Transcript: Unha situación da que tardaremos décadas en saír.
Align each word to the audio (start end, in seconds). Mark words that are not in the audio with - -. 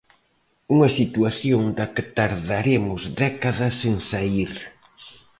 Unha 0.75 0.89
situación 0.99 1.61
da 1.77 1.85
que 1.93 2.03
tardaremos 2.19 3.01
décadas 3.23 3.75
en 3.89 3.97
saír. 4.09 4.51